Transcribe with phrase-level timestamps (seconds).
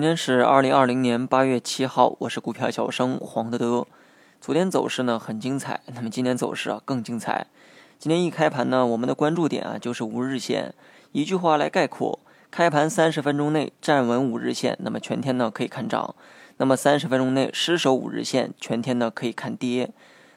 [0.00, 3.86] 今天是二零二零年八月七号，我是股票小生黄德德。
[4.40, 7.46] 昨天走势呢很精彩，那么今天走势啊更精彩。
[7.98, 10.72] 今天一开盘呢，我们的关注点啊就是五日线。
[11.12, 12.18] 一句话来概括：
[12.50, 16.14] 开盘三十分钟内站稳五日线，那么全天呢可以看涨；
[16.56, 19.90] 那么三十分钟内失守五日线，全天呢可以看跌。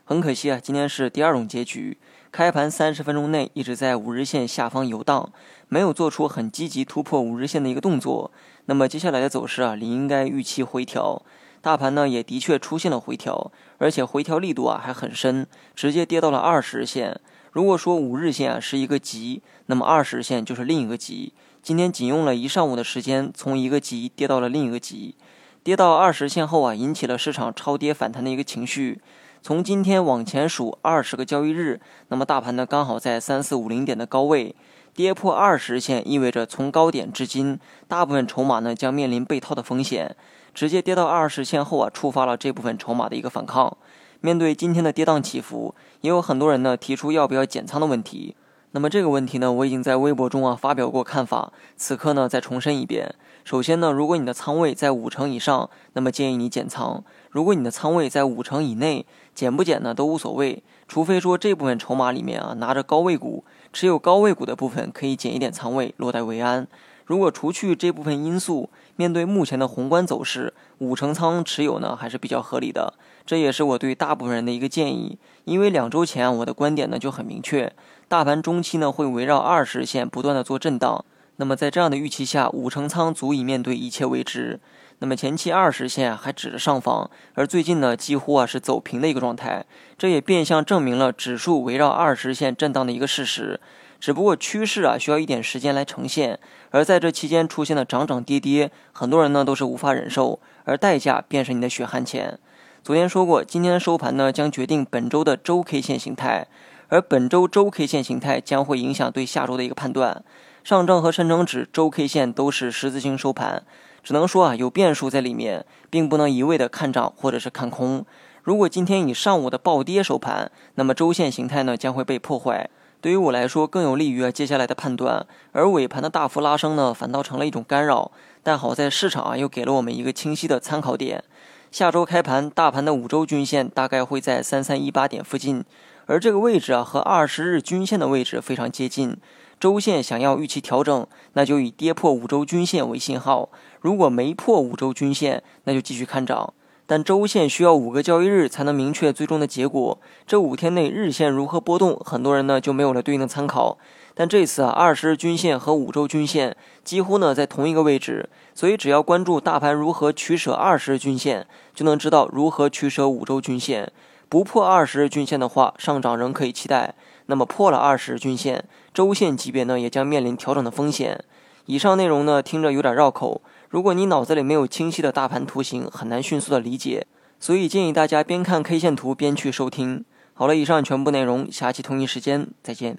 [0.03, 1.97] 很可惜啊，今天是第二种结局。
[2.33, 5.31] 开盘三十分钟内一直在五日线下方游荡，
[5.69, 8.31] 没有做出很积极突破五日线的一个动作。
[8.65, 11.21] 那么接下来的走势啊，理应该预期回调。
[11.61, 17.21] 大盘呢也的确出现了回调，而且回调力度啊还很深，直接跌到了二十日线。
[17.51, 21.33] 如果说五日线啊是一个级，那么二十日线就是另一个级。
[21.61, 25.13] 今天仅用了一上午的时间，从一个级跌到了另一个级。
[25.61, 28.99] 跌到二十线后啊，引起了市场超跌反弹的一个情绪。
[29.43, 34.55] 从今天往前数二十个交易日，那么大盘呢刚好在三四五零点的高位，
[34.93, 40.15] 跌破二十线意味着从高点至今，大部分筹码呢将面临被套的风险。
[40.53, 43.75] 直接跌到二十线后啊，触发了这部分筹码的一个反抗。
[44.21, 48.37] 面对今天的跌宕起伏，也有很多人呢提出要不要减仓的问题。
[48.71, 53.13] 那么这个问题呢，我已经在微博中啊发表过看法，此刻呢再重申一遍。
[53.43, 66.65] 首先呢，如果你的仓位在五成以上，那么建议你减仓；如果你的仓位在五成以内，减不减呢都无所谓，除非说这部分筹码里面啊拿着高位股，持有高位股的部分可以减一点仓位，落袋为安。
[67.05, 72.93] 如果除去这部分因素，面对目前的宏观走势，五成仓持有呢还是比较合理的。
[73.25, 77.73] 这也是我对大部分人的一个建议，因为两周前我的观点呢就很明确，
[78.07, 81.03] 大盘中期呢会围绕二十线不断的做震荡。
[81.37, 84.59] 那么在这样的预期下，五成仓足以面对一切未知。
[84.99, 89.65] 那么前期二十线还指着上方，而最近呢几乎啊是走平的一个状态，
[89.97, 93.59] 这也变相证明了指数围绕二十线震荡的一个事实。
[93.99, 96.39] 只不过趋势啊需要一点时间来呈现，
[96.71, 102.37] 而在这期间出现的涨涨跌跌，很多人呢都是无法忍受，而代价便是你的血汗钱。
[102.83, 106.47] 昨天说过，今天的收盘呢将决定本周的周 K 线形态，
[106.89, 110.23] 而本周周 K 线形态将会影响对下周的一个判断。
[110.63, 113.63] 上证和深成指周 K 线都是十字星收盘，
[114.01, 118.05] 只能说啊有变数在里面，并不能一味的看涨或者是看空。
[118.43, 122.69] 如果今天以上午的暴跌收盘，那么周线形态呢将会被破坏。
[123.01, 128.11] 对于我来说，更有利于啊接下来的判断，而尾盘的大幅拉升呢，反倒成了一种干扰。
[128.41, 131.25] 但好在市场啊，又给了我们一个清晰的参考点。
[131.71, 135.65] 下周开盘，大盘的五周均线大概会在三三一八点附近，
[136.05, 139.17] 而这个位置啊，和二十日均线的位置非常接近。
[139.59, 143.49] 周线想要预期调整，那就以跌破五周均线为信号。
[143.79, 146.53] 如果没破五周均线，那就继续看涨。
[146.85, 149.97] 但周线需要五个交易日才能明确最终的结果，
[150.27, 153.77] 这五天内日线如何波动，很多人呢就没有了对应的参考。
[154.13, 163.91] 但这次啊，二十日均线和五周均线几乎呢在同一个位置，所以只要关注大盘如何取舍二十日均线，就能知道如何取舍五周均线。
[164.33, 166.95] 不破二十日均线的话，上涨仍可以期待；
[167.27, 171.23] 那么破了二十日均线，周线级别呢也将面临调整的风险。
[171.67, 173.43] 以上内容呢听着有点绕口。
[173.69, 177.05] 如果你脑子里没有清晰的大盘图形，很难迅速的理解，
[177.39, 180.03] 所以建议大家边看 K 线图边去收听。
[180.33, 182.97] 好了，以上全部内容，下期同一时间再见。